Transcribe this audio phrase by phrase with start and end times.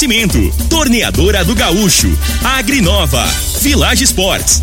[0.00, 0.38] Oferecimento:
[0.70, 2.08] Torneadora do Gaúcho,
[2.42, 3.22] Agrinova,
[3.60, 4.62] Village Sports,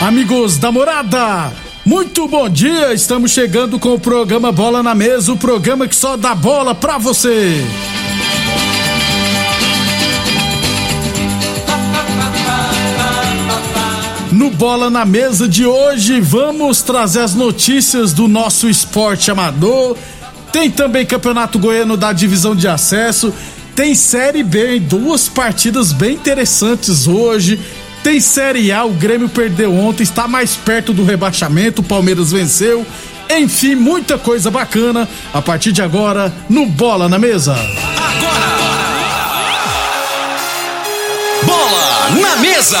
[0.00, 1.52] Amigos da morada,
[1.84, 2.94] muito bom dia!
[2.94, 6.96] Estamos chegando com o programa Bola na Mesa o programa que só dá bola pra
[6.96, 7.64] você.
[14.30, 19.96] No Bola na Mesa de hoje, vamos trazer as notícias do nosso esporte amador.
[20.52, 23.32] Tem também Campeonato Goiano da Divisão de Acesso.
[23.76, 27.60] Tem Série B, duas partidas bem interessantes hoje.
[28.02, 32.86] Tem Série A, o Grêmio perdeu ontem, está mais perto do rebaixamento, o Palmeiras venceu.
[33.28, 37.54] Enfim, muita coisa bacana a partir de agora no Bola na Mesa.
[41.44, 42.80] Bola na mesa.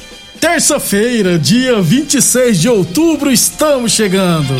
[0.41, 4.55] terça-feira, dia 26 de outubro, estamos chegando.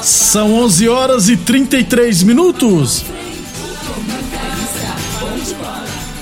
[0.00, 3.04] São 11 horas e 33 minutos.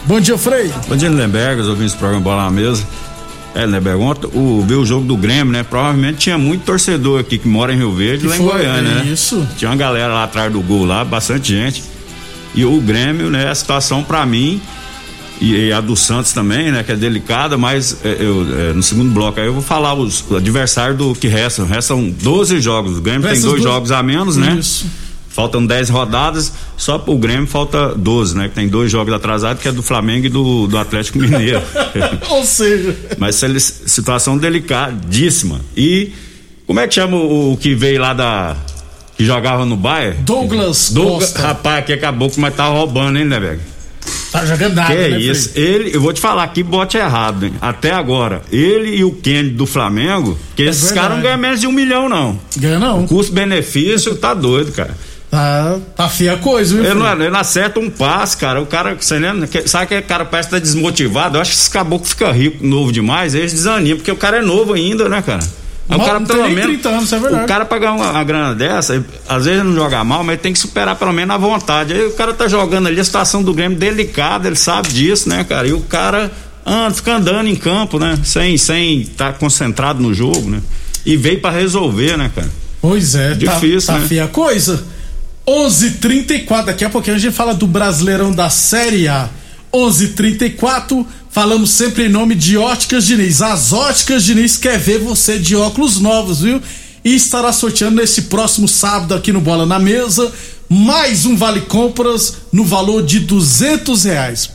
[0.05, 0.73] Bom dia, Frei.
[0.89, 2.85] Bom dia, Lindenberg, os ouvintes do programa Bola na Mesa.
[3.55, 5.63] É, Lindenberg, ontem o, ver o jogo do Grêmio, né?
[5.63, 8.41] Provavelmente tinha muito torcedor aqui que mora em Rio Verde, lá em?
[8.41, 9.05] Goiânia, né?
[9.07, 9.47] Isso.
[9.57, 11.98] Tinha uma galera lá atrás do gol lá, bastante gente.
[12.59, 13.49] E o Grêmio, né?
[13.49, 14.61] A situação pra mim
[15.41, 16.83] e, a do Santos também, né?
[16.83, 20.25] Que é delicada, mas é, eu, é, no segundo bloco aí eu vou falar os
[20.35, 21.67] adversários do que restam.
[21.67, 22.99] Restam 12 jogos.
[22.99, 24.57] O Grêmio Restam tem dois duas- jogos a menos, né?
[24.59, 24.87] Isso.
[25.29, 28.49] Faltam 10 rodadas, só pro Grêmio falta 12, né?
[28.49, 31.63] Que tem dois jogos atrasados, que é do Flamengo e do, do Atlético Mineiro.
[32.31, 33.37] Ou seja, Mas
[33.87, 35.61] situação delicadíssima.
[35.77, 36.11] E
[36.67, 38.57] como é que chama o, o que veio lá da.
[39.19, 40.17] Que jogava no Bayern?
[40.23, 41.43] Douglas Douglas, Costa.
[41.49, 43.61] rapaz, que acabou que mas tá roubando, hein, né, velho?
[44.33, 45.51] Tá jogando nada, Que é né, isso?
[45.55, 47.55] Ele, eu vou te falar que bote errado, hein?
[47.61, 51.01] Até agora, ele e o Kennedy do Flamengo, que esses verdade.
[51.01, 52.39] caras não ganham menos de um milhão, não.
[52.57, 53.07] Ganha não.
[53.07, 54.95] Custo-benefício tá doido, cara.
[55.31, 56.85] Tá, tá feia a coisa, viu?
[56.85, 58.63] Ele não, ele não acerta um passe, cara.
[58.63, 59.47] O cara, você lembra?
[59.47, 61.37] que- Sabe que o cara parece que tá desmotivado?
[61.37, 64.43] Eu acho que esse caboclo fica rico, novo demais, eles desanimam, porque o cara é
[64.43, 65.43] novo ainda, né, cara?
[65.89, 66.65] O cara pelo menos.
[66.65, 67.17] 30 anos, é.
[67.17, 70.43] O cara pagar uma, uma grana dessa, às vezes ele não joga mal, mas ele
[70.43, 71.95] tem que superar pelo menos a vontade.
[71.95, 75.45] Aí o cara tá jogando ali, a situação do Grêmio delicada, ele sabe disso, né,
[75.45, 75.67] cara?
[75.67, 76.31] E o cara
[76.65, 78.19] anda, fica andando em campo, né?
[78.23, 80.61] Sem sem estar concentrado no jogo, né?
[81.07, 82.51] E veio pra resolver, né, cara?
[82.83, 84.07] Pois é, Difícil, tá, tá né?
[84.07, 84.85] feia a coisa.
[85.47, 89.31] 11:34 daqui a pouquinho a gente fala do Brasileirão da Série A.
[89.73, 93.43] 11:34 falamos sempre em nome de Óticas Diniz.
[93.43, 96.61] As Óticas Diniz quer ver você de óculos novos, viu?
[97.05, 100.33] E estará sorteando nesse próximo sábado aqui no Bola na Mesa
[100.69, 104.51] mais um vale compras no valor de 200 reais.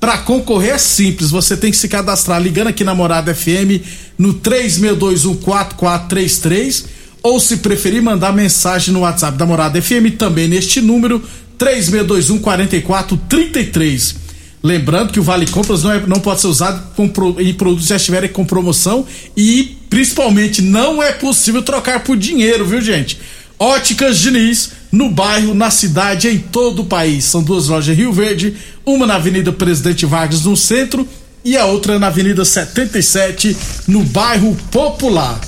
[0.00, 3.82] Para concorrer é simples, você tem que se cadastrar ligando aqui na Morada FM
[4.16, 6.84] no 36214433
[7.22, 11.20] ou se preferir mandar mensagem no WhatsApp da Morada FM também neste número
[11.58, 14.27] 36214433.
[14.62, 17.04] Lembrando que o Vale Compras não, é- não pode ser usado com
[17.38, 19.06] em produtos que já estiverem com promoção
[19.36, 23.18] e principalmente não é possível trocar por dinheiro, viu gente?
[23.58, 27.24] Óticas Diniz, no bairro, na cidade, em todo o país.
[27.24, 28.54] São duas lojas em Rio Verde,
[28.86, 31.06] uma na Avenida Presidente Vargas, no centro,
[31.44, 33.56] e a outra na Avenida 77,
[33.86, 35.40] no bairro Popular.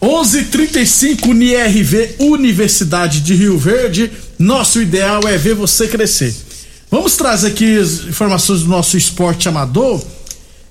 [0.00, 4.10] 11:35 NIRV Universidade de Rio Verde.
[4.38, 6.34] Nosso ideal é ver você crescer.
[6.94, 10.00] Vamos trazer aqui as informações do nosso esporte amador.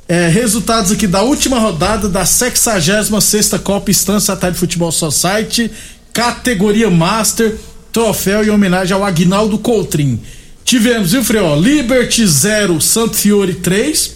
[0.07, 5.69] É, resultados aqui da última rodada da 66ª Copa Estância Atlético Futebol Society,
[6.13, 7.57] categoria Master,
[7.91, 10.17] troféu em homenagem ao Agnaldo Coutrin.
[10.63, 11.41] Tivemos, viu, Frei?
[11.41, 14.15] Ó, Liberty 0, Santo Fiore 3.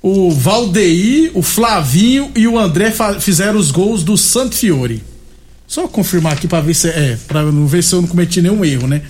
[0.00, 5.02] O Valdeir, o Flavinho e o André fizeram os gols do Santo Fiore.
[5.66, 8.64] Só confirmar aqui para ver se é, para não ver se eu não cometi nenhum
[8.64, 9.02] erro, né?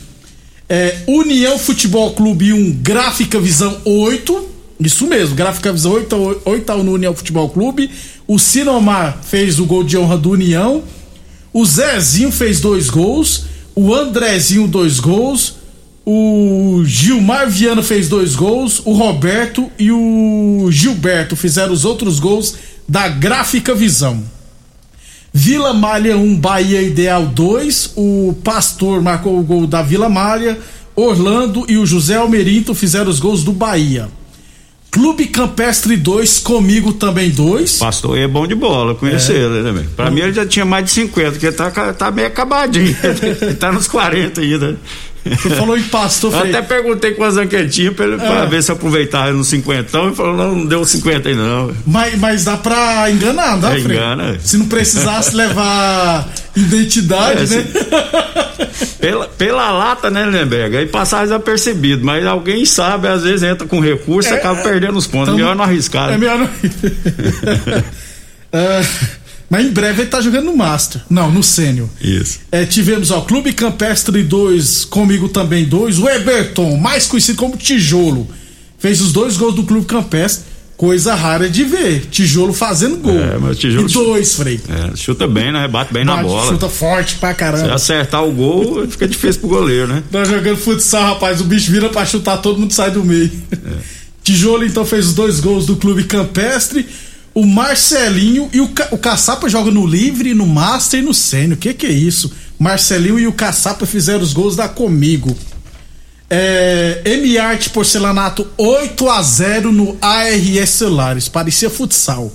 [0.75, 4.49] É, União Futebol Clube 1, Gráfica Visão 8.
[4.81, 7.91] Isso mesmo, Gráfica Visão 8, 8 no União Futebol Clube.
[8.27, 10.83] O Sinomar fez o gol de honra do União.
[11.53, 13.45] O Zezinho fez dois gols.
[13.75, 15.57] O Andrezinho, dois gols.
[16.07, 18.81] O Gilmar Viana fez dois gols.
[18.87, 22.55] O Roberto e o Gilberto fizeram os outros gols
[22.89, 24.25] da Gráfica Visão.
[25.33, 27.93] Vila Malha 1, Bahia Ideal 2.
[27.97, 30.59] O Pastor marcou o gol da Vila Malha.
[30.95, 34.09] Orlando e o José Almerinto fizeram os gols do Bahia.
[34.91, 37.79] Clube Campestre 2, comigo também 2.
[37.79, 39.37] Pastor é bom de bola, conheci é.
[39.37, 39.85] ele também.
[39.85, 40.11] Né, pra hum.
[40.11, 42.95] mim ele já tinha mais de 50, porque ele tá, tá meio acabadinho.
[43.23, 44.77] ele tá nos 40 ainda.
[45.25, 48.19] Você falou em pastor, Eu até perguntei que ele tinha pra, ele, é.
[48.19, 51.73] pra ver se aproveitava nos 50 e falou: não, não deu 50 aí não.
[51.87, 54.39] Mas, mas dá pra enganar, dá, é, engana.
[54.43, 57.65] Se não precisasse levar identidade, é, né?
[59.01, 60.77] pela, pela lata, né, Lemberg?
[60.77, 64.99] Aí passar desapercebido, mas alguém sabe, às vezes entra com recurso e é, acaba perdendo
[64.99, 65.29] os pontos.
[65.29, 66.13] Então, melhor não arriscar.
[66.13, 66.47] É melhor não.
[66.47, 66.51] uh,
[69.53, 71.03] Mas em breve ele tá jogando no Master.
[71.11, 71.87] Não, no Sênior.
[72.01, 72.41] Isso.
[72.51, 75.99] É, tivemos, ó, Clube Campestre 2, comigo também dois.
[75.99, 78.27] O Eberton, mais conhecido como Tijolo,
[78.79, 80.47] fez os dois gols do Clube Campestre.
[80.75, 82.07] Coisa rara de ver.
[82.11, 83.21] Tijolo fazendo gol.
[83.21, 83.87] É, mas tijolo.
[83.87, 84.59] E dois, Frei.
[84.71, 85.69] É, chuta bem, né?
[85.69, 86.51] Bate bem Bate, na bola.
[86.51, 87.67] Chuta forte pra caramba.
[87.67, 90.03] Se acertar o gol, fica difícil pro goleiro, né?
[90.11, 91.43] Nós jogando futsal, rapaz.
[91.43, 93.31] O bicho vira pra chutar, todo mundo sai do meio.
[93.53, 93.73] É.
[94.25, 96.87] Tijolo, então, fez os dois gols do Clube Campestre
[97.35, 98.89] o Marcelinho e o, Ca...
[98.91, 101.55] o Caçapa joga no livre, no Master e no Sênior.
[101.55, 102.33] O que que é isso?
[102.59, 105.35] Marcelinho e o Caçapa fizeram os gols da Comigo.
[106.29, 111.29] É, M-Art Porcelanato 8 a 0 no ARS Celulares.
[111.29, 112.33] Parecia futsal.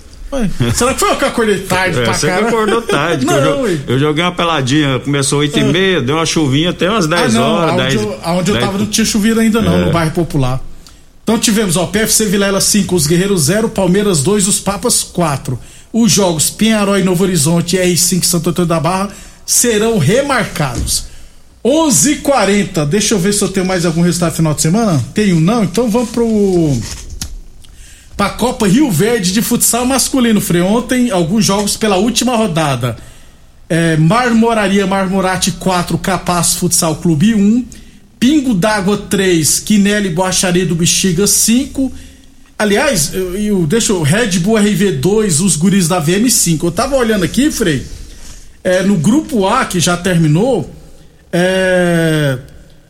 [0.75, 3.25] Será que foi eu que acordei tarde é, pra Você que acordou tarde.
[3.25, 7.07] Não, eu, eu, joguei uma peladinha, começou 8 e meia, deu uma chuvinha até umas
[7.07, 7.71] 10 ah, não, horas.
[7.71, 8.57] Aonde, 10, eu, aonde 10...
[8.57, 9.85] eu tava não tinha chovido ainda não, é.
[9.87, 10.61] no bairro Popular.
[11.23, 15.59] Então tivemos, ó, PFC Vilela 5, os Guerreiros 0, Palmeiras 2, os Papas 4.
[15.93, 19.11] Os jogos Pinharói Novo Horizonte e R5 Santo Antônio da Barra
[19.47, 21.05] serão remarcados.
[21.65, 22.85] 11:40.
[22.87, 25.03] Deixa eu ver se eu tenho mais algum resultado final de semana.
[25.15, 26.77] Tenho não, então vamos pro
[28.17, 30.41] para a Copa Rio Verde de futsal masculino.
[30.41, 32.97] Frei ontem alguns jogos pela última rodada.
[33.69, 37.65] É, Marmoraria Marmorate 4, Capaz Futsal Clube 1,
[38.21, 41.91] Pingo d'Água 3, Quinelli Boacharia do Bexiga 5.
[42.59, 46.63] Aliás, eu, eu, deixa o Red Bull RV2, os guris da VM5.
[46.63, 47.85] Eu tava olhando aqui, Frei,
[48.63, 50.71] é, no grupo A, que já terminou,
[51.33, 52.39] é,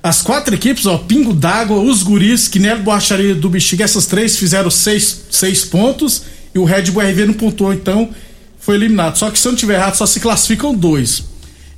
[0.05, 4.71] as quatro equipes, ó, Pingo d'Água, os Guris, Quinelli Borracharia do Bexiga, essas três fizeram
[4.71, 8.11] seis, seis pontos e o Red Bull RV não pontuou, então
[8.59, 9.17] foi eliminado.
[9.17, 11.25] Só que se eu não tiver errado, só se classificam dois.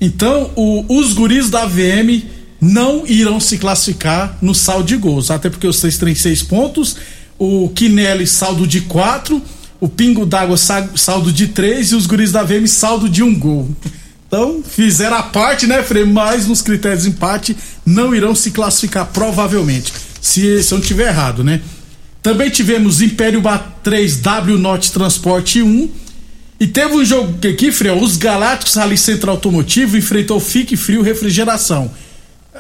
[0.00, 2.24] Então, o, os guris da VM
[2.60, 6.96] não irão se classificar no saldo de gols, até porque os três têm seis pontos,
[7.38, 9.40] o Kinelli saldo de quatro,
[9.78, 13.68] o Pingo d'Água saldo de três e os guris da VM saldo de um gol.
[14.26, 16.04] Então, fizeram a parte, né, Frei?
[16.04, 19.92] Mas nos critérios de empate não irão se classificar, provavelmente.
[20.20, 21.60] Se, se eu não tiver errado, né?
[22.22, 23.40] Também tivemos Império
[23.84, 25.88] 3 W Norte Transporte 1.
[26.58, 31.90] E teve um jogo aqui, Frei, os Galácticos ali Centro Automotivo enfrentou Fique Frio Refrigeração.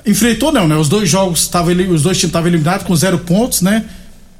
[0.06, 0.76] Enfrentou não, né?
[0.76, 3.86] Os dois jogos estavam os dois times estavam eliminados com zero pontos, né?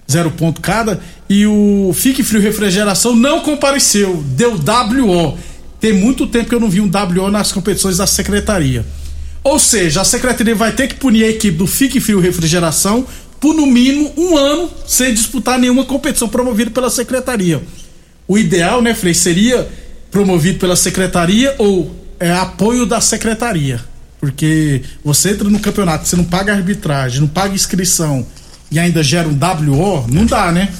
[0.08, 1.00] Zero ponto cada.
[1.28, 5.36] E o Fique Frio Refrigeração não compareceu, deu WO.
[5.80, 8.84] Tem muito tempo que eu não vi um WO nas competições da secretaria.
[9.44, 13.06] Ou seja, a secretaria vai ter que punir a equipe do Fique Frio Refrigeração
[13.38, 17.62] por no mínimo um ano sem disputar nenhuma competição promovida pela secretaria.
[18.26, 19.68] O ideal, né, Frei, seria
[20.10, 23.80] promovido pela secretaria ou é, apoio da secretaria.
[24.18, 28.26] Porque você entra no campeonato, você não paga arbitragem, não paga inscrição
[28.70, 30.72] e ainda gera um WO, não dá, né?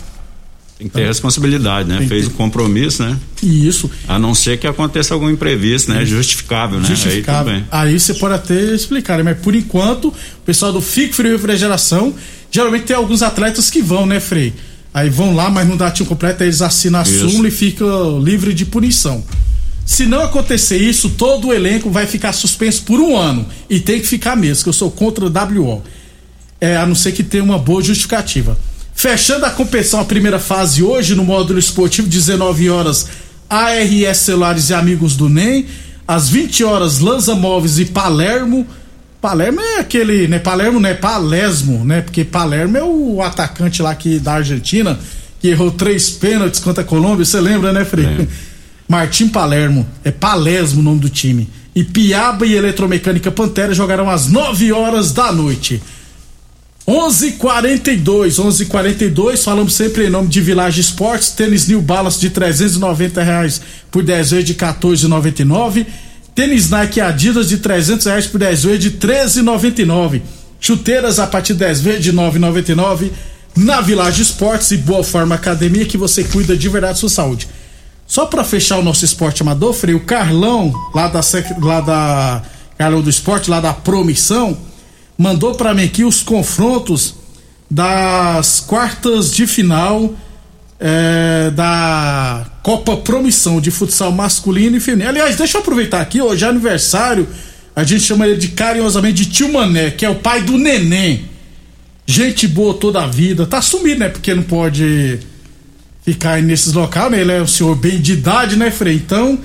[0.79, 2.07] Tem que ter responsabilidade, né?
[2.07, 3.17] Fez o compromisso, né?
[3.43, 3.91] Isso.
[4.07, 6.05] A não ser que aconteça algum imprevisto, né?
[6.05, 6.89] Justificável, né?
[6.89, 7.55] Justificável.
[7.55, 9.23] Aí, Aí você pode até explicar, né?
[9.23, 10.15] mas por enquanto, o
[10.45, 12.15] pessoal do Fique Frio Refrigeração,
[12.51, 14.53] geralmente tem alguns atletas que vão, né, Frei?
[14.93, 17.29] Aí vão lá, mas não dá time completo, aí eles assinam a isso.
[17.29, 19.25] súmula e ficam livre de punição.
[19.87, 23.47] Se não acontecer isso, todo o elenco vai ficar suspenso por um ano.
[23.71, 25.83] E tem que ficar mesmo, que eu sou contra o WO.
[26.61, 28.59] É, a não ser que tenha uma boa justificativa.
[28.97, 33.07] Fechando a competição, a primeira fase hoje no módulo esportivo, 19 horas,
[33.49, 35.67] ARS Celulares e Amigos do NEM.
[36.09, 38.67] Às 20 horas, Lanza Móveis e Palermo.
[39.21, 40.39] Palermo é aquele, né?
[40.39, 42.01] Palermo não é Palesmo, né?
[42.01, 44.99] Porque Palermo é o atacante lá que, da Argentina,
[45.41, 47.27] que errou três pênaltis contra a Colômbia.
[47.27, 48.07] Você lembra, né, Frei?
[48.07, 48.27] É.
[48.89, 49.87] Martim Palermo.
[50.05, 51.51] É Palesmo o nome do time.
[51.75, 55.83] E Piaba e Eletromecânica Pantera jogarão às 9 horas da noite.
[56.87, 59.43] 11:42, 11:42.
[59.43, 64.31] Falamos sempre em nome de Village Esportes, tênis New Balance de 390 reais por 10
[64.31, 65.85] vezes de 14,99.
[66.33, 70.23] Tênis Nike Adidas de 300 reais por 10 vezes de 13,99.
[70.61, 73.11] Chuteiras a partir de 10 vezes de 9,99
[73.57, 77.49] na Village Esportes e Boa Forma Academia que você cuida de verdade da sua saúde.
[78.07, 81.21] Só para fechar o nosso esporte amador, Frei, o Carlão lá da
[81.61, 82.43] lá da
[82.79, 84.57] Carlão do Esporte, lá da Promissão
[85.17, 87.15] mandou para mim aqui os confrontos
[87.71, 90.15] das quartas de final
[90.79, 95.09] é, da Copa Promissão de futsal masculino e feminino.
[95.09, 97.27] Aliás, deixa eu aproveitar aqui, hoje é aniversário,
[97.75, 101.25] a gente chama ele de carinhosamente de tio Mané, que é o pai do neném.
[102.07, 104.09] Gente boa toda a vida, tá sumido, né?
[104.09, 105.19] Porque não pode
[106.05, 107.21] ficar nesses locais, né?
[107.21, 108.95] Ele é um senhor bem de idade, né, Frei?
[108.95, 109.39] Então,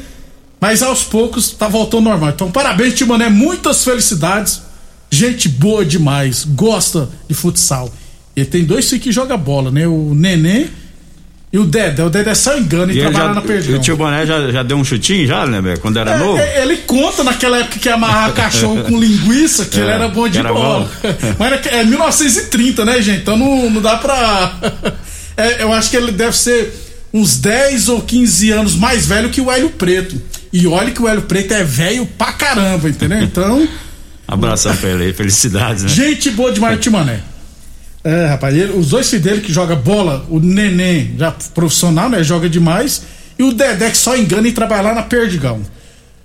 [0.59, 2.29] mas aos poucos tá voltando normal.
[2.29, 4.61] Então, parabéns, tio Mané, muitas felicidades
[5.11, 7.93] Gente boa demais, gosta de futsal.
[8.35, 9.85] Ele tem dois filhos que jogam bola, né?
[9.85, 10.69] O Neném
[11.51, 12.03] e o Dedé.
[12.03, 13.71] O Dedé só engana e, e trabalha já, na Perdão.
[13.71, 16.39] E o tio Boné já, já deu um chutinho já, né, Quando era é, novo?
[16.39, 20.29] É, ele conta naquela época que amarrar cachorro com linguiça, que é, ele era bom
[20.29, 20.89] de bola.
[21.37, 23.19] Mas era, é 1930, né, gente?
[23.19, 24.55] Então não, não dá pra.
[25.37, 26.73] É, eu acho que ele deve ser
[27.13, 30.21] uns 10 ou 15 anos mais velho que o Hélio Preto.
[30.51, 33.23] E olha que o Hélio Preto é velho pra caramba, entendeu?
[33.23, 33.67] Então.
[34.31, 35.89] Abração pra ele aí, felicidades, né?
[35.89, 37.19] Gente boa demais, Timané.
[38.01, 42.23] É, rapaz, ele, os dois filhos dele que joga bola, o Neném, já profissional, né?
[42.23, 43.03] Joga demais.
[43.37, 45.61] E o Dedé que só engana e trabalha lá na Perdigão.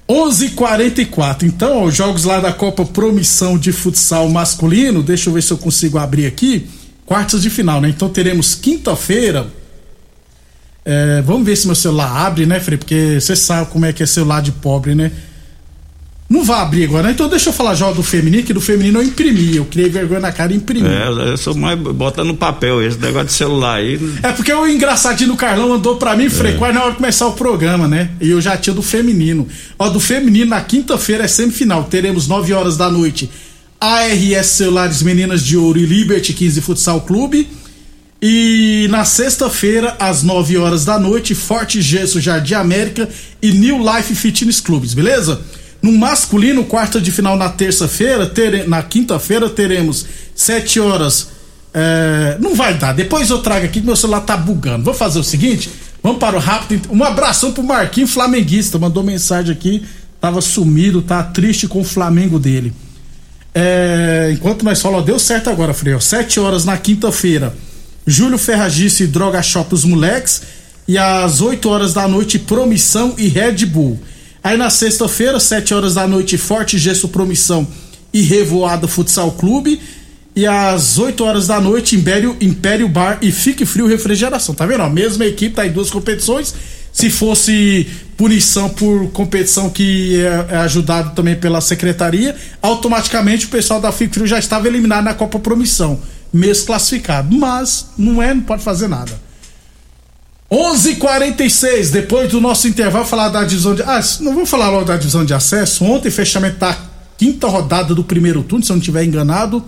[0.09, 1.43] 11:44.
[1.43, 5.53] Então, ó, os jogos lá da Copa Promissão de Futsal Masculino, deixa eu ver se
[5.53, 6.69] eu consigo abrir aqui.
[7.05, 7.89] Quartas de final, né?
[7.89, 9.49] Então teremos quinta-feira.
[10.85, 12.79] É, vamos ver se meu celular abre, né, Frei?
[12.79, 15.11] Porque você sabe como é que é celular de pobre, né?
[16.29, 17.13] Não vai abrir agora, né?
[17.13, 19.57] Então deixa eu falar já do feminino, que do feminino eu imprimi.
[19.57, 20.89] Eu criei vergonha na cara e imprimi.
[20.89, 24.01] É, eu sou mais botando no papel esse negócio de celular aí.
[24.25, 26.31] É porque o engraçadinho do Carlão andou pra mim é.
[26.31, 28.11] frequente na hora de começar o programa, né?
[28.21, 29.47] E eu já tinha do feminino.
[29.79, 31.85] Ó, do feminino, na quinta-feira é semifinal.
[31.85, 33.31] Teremos 9 horas da noite.
[33.81, 37.47] ARS Celulares Meninas de Ouro e Liberty 15 Futsal Clube.
[38.21, 43.09] E na sexta-feira, às 9 horas da noite, Forte Gesso Jardim América
[43.41, 45.41] e New Life Fitness Clubes, beleza?
[45.83, 48.31] No masculino, quarta de final na terça-feira,
[48.67, 51.29] na quinta-feira teremos sete horas.
[51.73, 54.85] É, não vai dar, depois eu trago aqui que meu celular tá bugando.
[54.85, 55.71] Vou fazer o seguinte:
[56.03, 56.91] vamos para o rápido.
[56.91, 59.85] Um abração pro Marquinho Flamenguista, mandou mensagem aqui,
[60.21, 62.73] tava sumido, tá triste com o Flamengo dele.
[63.55, 66.01] É, enquanto nós falamos, deu certo agora, Freio.
[66.01, 67.55] Sete horas na quinta-feira.
[68.07, 70.43] Júlio Ferragice e Droga Shop os moleques.
[70.89, 73.99] E às 8 horas da noite, Promissão e Red Bull.
[74.47, 77.67] Aí na sexta-feira, 7 horas da noite, Forte Gesso Promissão
[78.13, 79.81] e Revoada Futsal Clube.
[80.37, 84.55] E às 8 horas da noite, Império, Império Bar e Fique Frio Refrigeração.
[84.55, 84.85] Tá vendo?
[84.85, 86.55] A mesma equipe tá em duas competições.
[86.93, 93.81] Se fosse punição por competição que é, é ajudado também pela secretaria, automaticamente o pessoal
[93.81, 95.99] da Fique Frio já estava eliminado na Copa Promissão,
[96.33, 97.37] mesmo classificado.
[97.37, 99.26] Mas não é, não pode fazer nada.
[100.51, 104.97] 11:46 depois do nosso intervalo falar da divisão de ah, não vou falar logo da
[104.97, 105.85] divisão de acesso.
[105.85, 106.77] Ontem fechamento da
[107.19, 109.63] quinta rodada do primeiro turno, se eu não estiver enganado.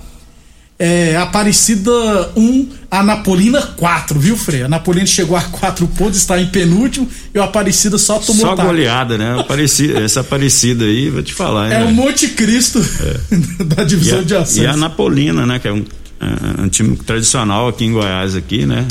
[0.80, 1.90] É, Aparecida
[2.37, 4.62] 1, Anapolina 4, viu, Frei?
[4.62, 8.54] A Anapolina chegou a 4 pontos, está em penúltimo, e o Aparecida só tomou Só
[8.54, 9.40] goleada, né?
[9.40, 11.73] Aparecida, essa Aparecida aí, vou te falar.
[11.73, 11.85] É né?
[11.85, 12.78] o Monte Cristo
[13.66, 14.61] da e divisão a, de acesso.
[14.61, 15.58] e a Napolina, né?
[15.58, 15.85] Que é um,
[16.20, 18.87] é um time tradicional aqui em Goiás, aqui, né?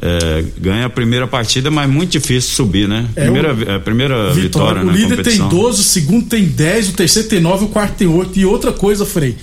[0.00, 3.06] É, ganha a primeira partida, mas muito difícil subir, né?
[3.16, 5.48] É, Primeira, o- é, primeira vitória, O na líder tem competição.
[5.48, 8.38] 12, o segundo tem 10, o terceiro tem 9, o quarto tem 8.
[8.38, 9.36] E outra coisa, Frei,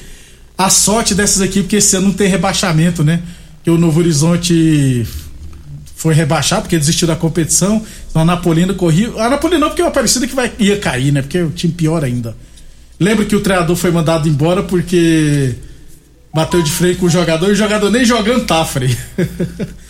[0.58, 3.22] a sorte dessas equipes, porque esse ano não tem rebaixamento, né?
[3.66, 5.06] Que o Novo Horizonte
[5.98, 7.84] foi rebaixado porque desistiu da competição.
[8.10, 9.10] Então a Napolina corria.
[9.18, 11.22] A Napolina não, porque é uma parecida que vai, ia cair, né?
[11.22, 12.34] Porque o time pior ainda.
[12.98, 15.54] Lembra que o treinador foi mandado embora porque
[16.34, 18.96] bateu de freio com o jogador e o jogador nem jogando tá, Frei.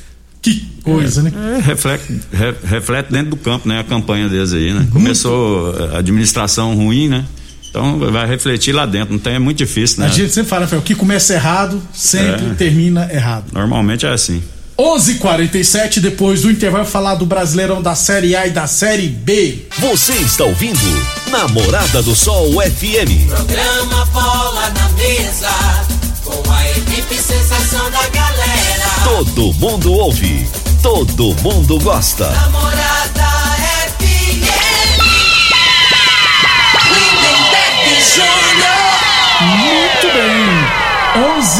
[0.53, 1.31] que coisa, né?
[1.57, 3.79] É, reflete, re- reflete dentro do campo, né?
[3.79, 4.87] A campanha deles aí, né?
[4.91, 7.25] Começou a administração ruim, né?
[7.69, 9.13] Então vai refletir lá dentro.
[9.13, 10.05] Não tem, é muito difícil, né?
[10.05, 12.53] A gente sempre fala, o que começa errado sempre É.
[12.53, 13.45] termina errado.
[13.51, 14.41] Normalmente é assim.
[14.77, 19.65] 11:47 depois do intervalo falar do Brasileirão da Série A e da Série B.
[19.79, 20.79] Você está ouvindo
[21.31, 23.27] Namorada do Sol FM.
[23.29, 25.49] Programa Bola na Mesa,
[26.25, 28.85] com a equipe sensação da galera.
[29.03, 30.49] Todo mundo ouve,
[30.81, 32.27] todo mundo gosta.
[32.31, 33.23] Namorada
[33.99, 34.41] FM.
[36.89, 38.95] Lindenberg Júnior.
[39.59, 40.75] Muito bem.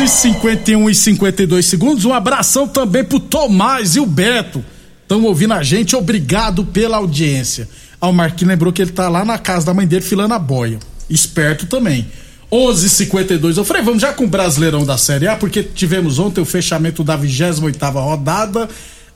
[0.04, 2.04] 11:51 e 52 segundos.
[2.04, 4.66] Um abração também pro Tomás e o Beto.
[5.04, 5.96] Estão ouvindo a gente.
[5.96, 7.70] Obrigado pela audiência.
[8.02, 10.40] Ah, o Marquinhos lembrou que ele tá lá na casa da mãe dele filando a
[10.40, 10.80] boia.
[11.08, 12.08] Esperto também.
[12.56, 13.58] 11:52.
[13.58, 17.04] Eu falei, vamos já com o Brasileirão da Série A, porque tivemos ontem o fechamento
[17.04, 18.70] da 28ª rodada.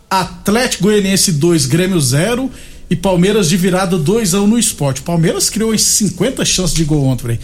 [0.10, 2.52] Atlético Goianiense 2, Grêmio 0
[2.90, 5.02] e Palmeiras de virada 2 a 1 no esporte.
[5.02, 7.40] Palmeiras criou em 50 chances de gol ontem.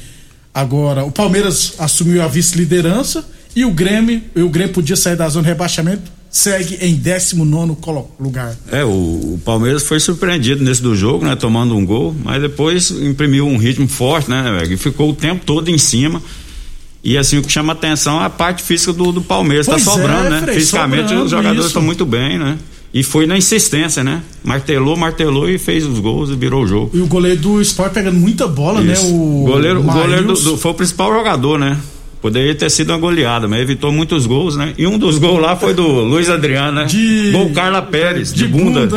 [0.54, 5.44] Agora, o Palmeiras assumiu a vice-liderança e o Grêmio, o Grêmio podia sair da zona
[5.44, 8.56] de rebaixamento, segue em 19 colo- lugar.
[8.70, 11.34] É, o, o Palmeiras foi surpreendido nesse do jogo, né?
[11.36, 14.62] Tomando um gol, mas depois imprimiu um ritmo forte, né?
[14.70, 16.22] E ficou o tempo todo em cima.
[17.02, 19.66] E assim, o que chama atenção é a parte física do, do Palmeiras.
[19.66, 20.42] Pois tá sobrando, é, né?
[20.42, 22.58] Frei, Fisicamente sobrando, os jogadores estão muito bem, né?
[22.94, 24.22] E foi na insistência, né?
[24.44, 26.92] Martelou, martelou e fez os gols e virou o jogo.
[26.94, 28.94] E o goleiro do esporte pegando muita bola, né?
[28.94, 29.06] Isso.
[29.14, 31.78] O goleiro, o goleiro do, do- foi o principal jogador, né?
[32.26, 34.74] Poderia ter sido uma goleada, mas evitou muitos gols, né?
[34.80, 36.86] E um dos gols lá foi do Luiz Adriano, né?
[36.86, 38.90] De- Gol Carla Pérez, de, bunda.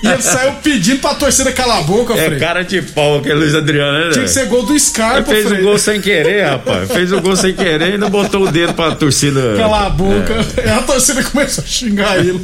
[0.00, 2.38] E ele saiu pedindo pra torcida calar a boca, É Frei.
[2.38, 4.10] cara de pau aquele Luiz Adriano, né?
[4.12, 5.62] Tinha que ser gol do Ele Scarpa, fez o Frei.
[5.62, 6.88] gol sem querer, rapaz.
[6.92, 9.56] Fez o gol sem querer e ainda botou o dedo pra torcida.
[9.56, 10.36] Calar a boca.
[10.64, 12.40] E a torcida começou a xingar ele.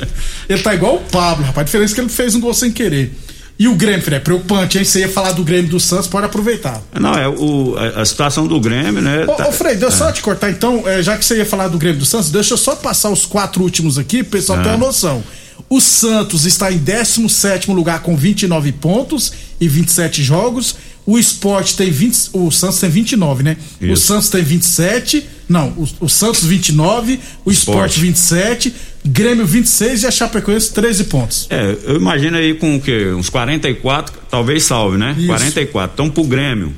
[0.49, 1.63] Ele tá igual o Pablo, rapaz.
[1.63, 3.13] A diferença é que ele fez um gol sem querer.
[3.57, 4.85] E o Grêmio, Frei, é preocupante, hein?
[4.85, 6.83] Você ia falar do Grêmio do Santos, pode aproveitar.
[6.93, 9.25] Não, é o, a, a situação do Grêmio, né?
[9.25, 11.47] Ô, tá- ô Frei, deixa eu só te cortar então, é, já que você ia
[11.47, 14.61] falar do Grêmio do Santos, deixa eu só passar os quatro últimos aqui, pro pessoal
[14.61, 15.23] ter uma noção.
[15.69, 20.75] O Santos está em 17 lugar com 29 pontos e 27 jogos.
[21.07, 22.31] O Sport tem 20.
[22.33, 23.57] O Santos tem 29, né?
[23.81, 24.07] O Isso.
[24.07, 25.25] Santos tem 27.
[25.49, 27.99] Não, o, o Santos 29, o Sport Sport.
[27.99, 28.75] 27,
[29.07, 31.47] Grêmio 26 e a Chapecoense 13 pontos.
[31.51, 33.13] É, eu imagino aí com o quê?
[33.15, 35.15] Uns 44, talvez salve, né?
[35.19, 35.27] Isso.
[35.27, 35.93] 44.
[35.95, 36.73] Então, pro Grêmio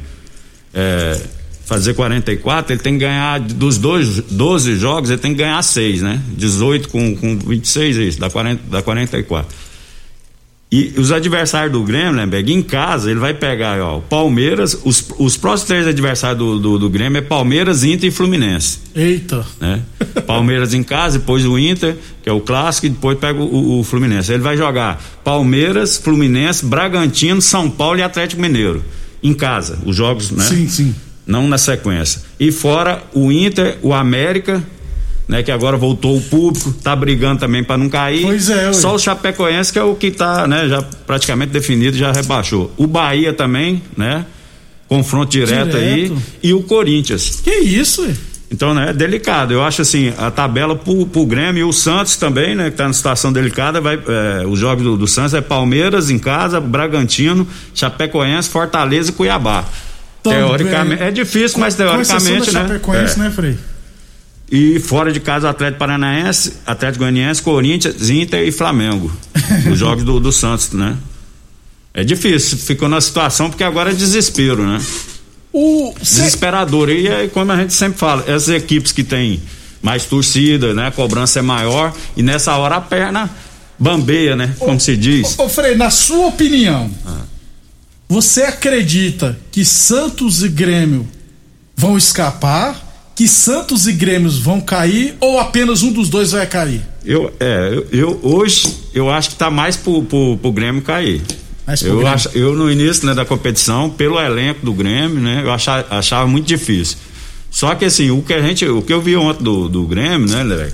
[0.75, 1.21] é,
[1.65, 6.03] fazer 44, ele tem que ganhar dos dois, 12 jogos, ele tem que ganhar 6,
[6.03, 6.21] né?
[6.37, 9.57] 18 com, com 26, é isso, dá, 40, dá 44.
[10.71, 15.37] E os adversários do Grêmio, Lemberg, em casa, ele vai pegar, ó, Palmeiras, os, os
[15.37, 19.47] próximos três adversários do, do, do Grêmio é Palmeiras, Inter e Fluminense Eita.
[19.61, 19.81] né?
[20.27, 23.85] Palmeiras em casa, depois o Inter, que é o clássico, e depois pega o, o
[23.85, 24.33] Fluminense.
[24.33, 28.83] Ele vai jogar Palmeiras, Fluminense, Bragantino, São Paulo e Atlético Mineiro.
[29.23, 30.43] Em casa, os jogos, né?
[30.43, 30.95] Sim, sim.
[31.25, 32.23] Não na sequência.
[32.41, 34.63] E fora o Inter, o América,
[35.29, 35.43] né?
[35.43, 38.23] Que agora voltou o público, tá brigando também para não cair.
[38.23, 38.73] Pois é, ué.
[38.73, 40.69] Só o Chapecoense que é o que tá, né?
[40.69, 42.73] Já praticamente definido, já rebaixou.
[42.77, 44.25] O Bahia também, né?
[44.89, 46.05] Confronto direto, aí.
[46.05, 46.23] Direto.
[46.43, 47.41] E o Corinthians.
[47.43, 48.15] Que isso, ué?
[48.51, 49.53] Então, né, é delicado.
[49.53, 52.87] Eu acho assim, a tabela pro, pro Grêmio e o Santos também, né, que tá
[52.87, 57.47] na situação delicada, vai, é, os jogos do, do, Santos é Palmeiras em casa, Bragantino,
[57.75, 59.65] Chapecoense, Fortaleza e Cuiabá.
[60.23, 60.39] Também.
[60.39, 62.63] Teoricamente, é difícil, mas teoricamente, né?
[62.63, 63.23] Chapecoense, é.
[63.23, 63.59] né, Frei?
[64.51, 69.11] E fora de casa, Atlético Paranaense, Atlético Goianiense, Corinthians, Inter e Flamengo.
[69.71, 70.97] os jogos do, do Santos, né?
[71.93, 74.81] É difícil, ficou na situação porque agora é desespero, né?
[75.53, 75.95] O...
[76.01, 76.91] Desesperador.
[76.91, 79.41] E aí, como a gente sempre fala, essas equipes que têm
[79.83, 80.89] mais torcida, né?
[80.89, 83.31] A cobrança é maior e nessa hora a perna
[83.79, 84.55] bambeia, né?
[84.59, 85.39] Como ô, se diz.
[85.39, 87.23] Ô, ô Frei, na sua opinião, ah.
[88.09, 91.09] você acredita que Santos e Grêmio
[91.75, 92.86] vão escapar?
[93.17, 96.83] Que Santos e Grêmios vão cair ou apenas um dos dois vai cair?
[97.03, 101.23] Eu, é, eu, eu hoje eu acho que tá mais pro, pro, pro Grêmio cair.
[101.83, 105.97] Eu, ach, eu no início né, da competição, pelo elenco do Grêmio, né, eu achava,
[105.97, 106.99] achava muito difícil.
[107.51, 110.29] Só que assim, o que a gente, o que eu vi ontem do, do Grêmio,
[110.29, 110.71] né, Lé,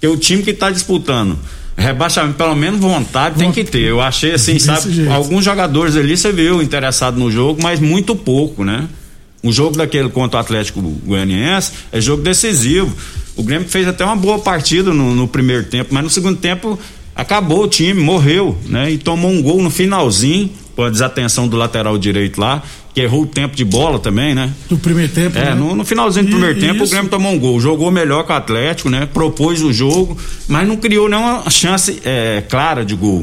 [0.00, 1.38] que o time que está disputando
[1.76, 3.82] rebaixamento, pelo menos vontade tem que ter.
[3.82, 5.12] Eu achei assim, sabe, jeito.
[5.12, 8.88] alguns jogadores ali você viu interessado no jogo, mas muito pouco, né?
[9.44, 12.90] O jogo daquele contra o Atlético Goianiense é jogo decisivo.
[13.36, 16.78] O Grêmio fez até uma boa partida no, no primeiro tempo, mas no segundo tempo
[17.14, 18.90] acabou o time, morreu, né?
[18.90, 22.62] E tomou um gol no finalzinho, com a desatenção do lateral direito lá,
[22.94, 24.50] que errou o tempo de bola também, né?
[24.66, 25.54] Do primeiro tempo, É, né?
[25.54, 26.84] no, no, finalzinho do primeiro tempo isso.
[26.84, 29.06] o Grêmio tomou um gol, jogou melhor que o Atlético, né?
[29.12, 30.16] Propôs o jogo,
[30.48, 33.20] mas não criou nenhuma chance é, clara de gol.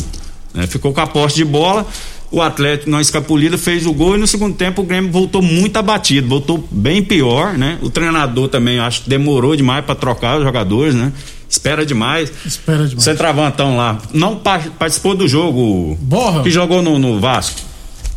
[0.53, 0.67] Né?
[0.67, 1.87] Ficou com a posse de bola,
[2.31, 5.75] o Atlético na escapulida fez o gol e no segundo tempo o Grêmio voltou muito
[5.77, 7.77] abatido, voltou bem pior, né?
[7.81, 11.11] O treinador também acho que demorou demais para trocar os jogadores, né?
[11.49, 12.31] Espera demais.
[12.45, 13.03] Espera demais.
[13.03, 13.97] Centravantão lá.
[14.13, 15.97] Não participou do jogo.
[15.99, 16.43] Borra.
[16.43, 17.59] Que jogou no, no Vasco.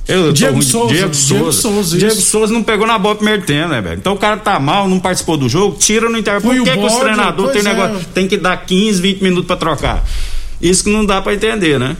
[0.06, 1.34] Eu, Diego, Souza, Diego Souza.
[1.34, 1.98] Diego Souza.
[1.98, 3.98] Diego Souza não pegou na bola primeiro tempo, né, velho?
[3.98, 6.54] Então o cara tá mal, não participou do jogo, tira no intervalo.
[6.54, 7.74] Por que, que os treinadores tem, é.
[7.74, 10.04] negócio, tem que dar 15, 20 minutos pra trocar?
[10.60, 11.96] Isso que não dá pra entender, né?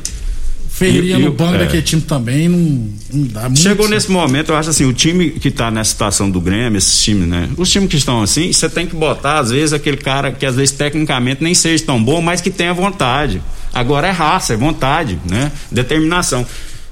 [0.74, 1.58] Ferreirinha no banco é.
[1.58, 3.60] daquele time também não, não dá muito.
[3.60, 7.00] Chegou nesse momento, eu acho assim, o time que tá nessa situação do Grêmio, esses
[7.00, 7.48] times, né?
[7.56, 10.56] Os times que estão assim, você tem que botar, às vezes, aquele cara que às
[10.56, 13.40] vezes tecnicamente nem seja tão bom, mas que tenha vontade.
[13.72, 15.52] Agora é raça, é vontade, né?
[15.70, 16.44] Determinação.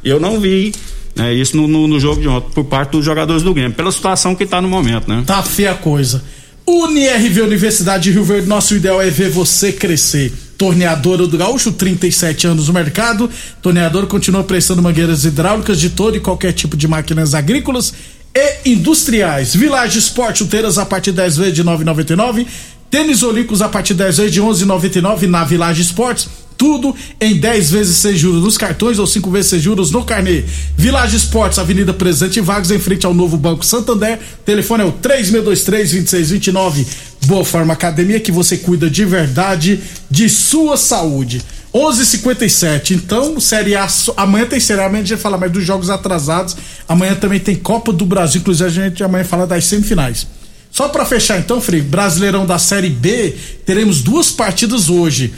[0.04, 0.72] E eu não vi
[1.16, 3.90] né, isso no, no, no, jogo de ontem por parte dos jogadores do Grêmio, pela
[3.90, 5.24] situação que tá no momento, né?
[5.26, 6.22] Tá feia a coisa.
[6.64, 10.32] UniRV Universidade de Rio Verde, nosso ideal é ver você crescer.
[10.62, 13.28] Torneadora do Gaúcho, 37 anos no mercado.
[13.60, 17.92] Torneador continua prestando mangueiras hidráulicas de todo e qualquer tipo de máquinas agrícolas
[18.32, 19.56] e industriais.
[19.56, 22.46] Village Sport, chuteiras a partir de 10 vezes de 9,99.
[22.88, 26.28] Tênis Olímpicos a partir de 10 vezes de 11,99 na Village Sports
[26.62, 30.44] tudo em 10 vezes sem juros nos cartões ou 5 vezes sem juros no carnê.
[30.76, 34.20] Village Esportes, Avenida Presidente Vargas, em frente ao novo Banco Santander.
[34.44, 36.86] Telefone é o 3623-2629.
[37.26, 41.42] Boa Forma Academia, que você cuida de verdade de sua saúde.
[41.74, 42.94] 11:57.
[42.94, 43.88] Então, Série A.
[44.16, 44.86] Amanhã tem Série A.
[44.86, 46.56] Amanhã a gente vai falar mais dos jogos atrasados.
[46.88, 48.40] Amanhã também tem Copa do Brasil.
[48.40, 50.28] Inclusive, a gente amanhã fala das semifinais.
[50.70, 53.34] Só para fechar, então, Frei, Brasileirão da Série B,
[53.66, 55.34] teremos duas partidas hoje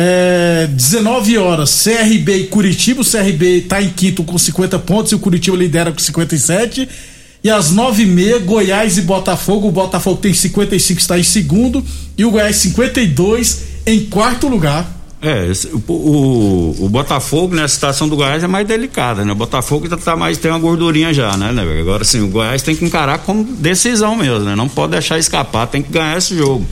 [0.00, 3.02] é, 19 horas, CRB e Curitiba.
[3.02, 6.88] O CRB está em quinto com 50 pontos e o Curitiba lidera com 57.
[7.42, 9.66] E às 9h30, Goiás e Botafogo.
[9.66, 11.84] O Botafogo tem 55, está em segundo.
[12.16, 14.88] E o Goiás 52 em quarto lugar.
[15.20, 19.32] É, o, o, o, Botafogo, né, a situação do Goiás é mais delicada, né?
[19.32, 21.80] O Botafogo já tá mais, tem uma gordurinha já, né, né?
[21.80, 24.54] Agora sim, o Goiás tem que encarar como decisão mesmo, né?
[24.54, 26.64] Não pode deixar escapar, tem que ganhar esse jogo,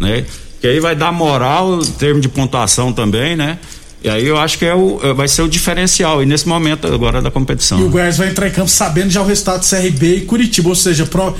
[0.00, 0.24] né?
[0.60, 3.58] Que aí vai dar moral em termos de pontuação também, né?
[4.02, 6.86] E aí eu acho que é o, é, vai ser o diferencial e nesse momento
[6.86, 7.80] agora da competição.
[7.80, 10.68] E o Goiás vai entrar em campo sabendo já o resultado do CRB e Curitiba,
[10.68, 11.34] ou seja, pro,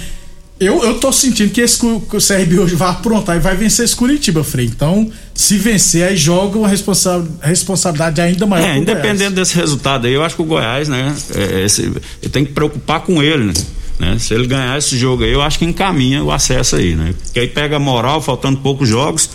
[0.59, 3.85] eu, eu tô sentindo que esse que o CRB hoje vai aprontar e vai vencer
[3.85, 4.67] esse Curitiba, Frei.
[4.67, 8.69] Então, se vencer, aí joga uma responsa responsabilidade ainda maior.
[8.69, 12.45] É, independente desse resultado aí, eu acho que o Goiás, né, é, esse, ele tem
[12.45, 13.53] que preocupar com ele, né?
[13.99, 14.17] Né?
[14.19, 17.15] Se ele ganhar esse jogo aí, eu acho que encaminha o acesso aí, né?
[17.21, 19.31] Porque aí pega moral, faltando poucos jogos,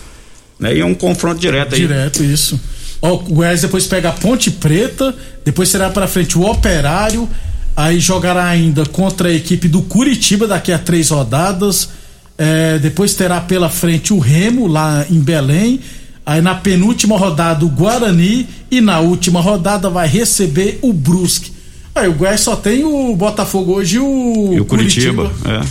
[0.58, 0.74] né?
[0.74, 1.82] E é um confronto direto aí.
[1.82, 2.58] Direto, isso.
[3.00, 7.28] O Goiás depois pega a Ponte Preta, depois será para frente o Operário,
[7.76, 11.90] aí jogará ainda contra a equipe do Curitiba daqui a três rodadas.
[12.36, 15.80] É, depois terá pela frente o Remo lá em Belém.
[16.24, 21.52] Aí na penúltima rodada o Guarani e na última rodada vai receber o Brusque.
[21.94, 25.30] Aí o Goiás só tem o Botafogo hoje e o, e o Curitiba.
[25.30, 25.60] Curitiba.
[25.62, 25.66] É.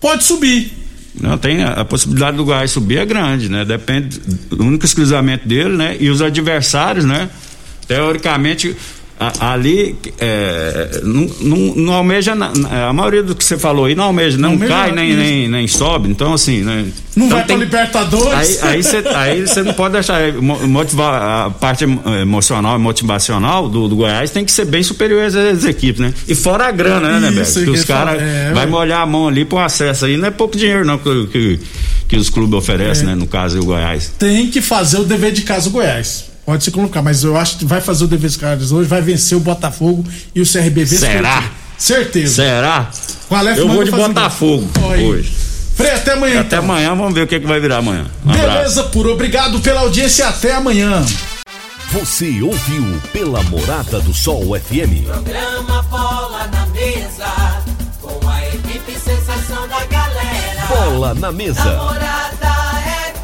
[0.00, 0.72] Pode subir.
[1.20, 3.64] Não, tem a, a, possibilidade do Goiás subir é grande, né?
[3.64, 4.18] Depende
[4.50, 5.96] do único exclusivamente dele, né?
[6.00, 7.28] E os adversários, né?
[7.86, 8.74] Teoricamente,
[9.38, 12.52] a- ali é, não, não, não almeja, na-
[12.88, 15.48] a maioria do que você falou aí não almeja, não, Não almeja cai nem, nem,
[15.48, 16.86] nem sobe, então assim, né?
[17.16, 18.62] Não então vai pra Libertadores.
[18.62, 23.68] Aí, você aí você não pode deixar mo- motivar a parte emo- emocional e motivacional
[23.68, 26.12] do, do Goiás tem que ser bem superior às, às equipes, né?
[26.26, 27.66] E fora a grana, né, né, Isso, Beto?
[27.66, 30.30] Que que os caras é, vai molhar a mão ali pro acesso aí, não é
[30.30, 31.60] pouco dinheiro não que, que,
[32.08, 33.06] que os clubes oferecem, É.
[33.08, 33.14] né?
[33.14, 34.12] No caso o Goiás.
[34.18, 36.33] Tem que fazer o dever de casa o Goiás.
[36.44, 39.00] Pode se colocar, mas eu acho que vai fazer o dever de casa hoje, vai
[39.00, 40.04] vencer o Botafogo
[40.34, 41.40] e o CRB Será?
[41.40, 41.50] por?
[41.78, 42.34] Certeza.
[42.34, 42.90] Será?
[43.28, 45.32] Com a Aleph Eu vou de um Botafogo hoje.
[45.74, 46.40] Frei, até amanhã.
[46.40, 46.70] Até então.
[46.70, 48.06] amanhã, vamos ver o que, que vai virar amanhã.
[48.24, 48.48] Um abraço.
[48.52, 49.12] Beleza, puro.
[49.12, 51.04] Obrigado pela audiência e até amanhã.
[51.92, 55.06] Você ouviu pela Morada do Sol FM.
[55.06, 57.62] Programa Bola na Mesa,
[58.00, 60.66] com a equipe sensação da galera.
[60.68, 61.64] Bola na mesa.
[61.64, 62.54] Namorada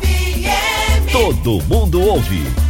[0.01, 1.13] FM.
[1.13, 2.70] Todo mundo ouve.